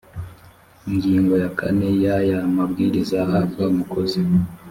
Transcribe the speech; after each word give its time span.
ngingo 0.93 1.33
ya 1.43 1.49
kane 1.59 1.87
y 2.03 2.07
aya 2.17 2.39
mabwiriza 2.55 3.15
ahabwa 3.25 3.61
umukozi 3.73 4.19